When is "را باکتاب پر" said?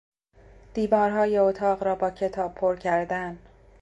1.83-2.75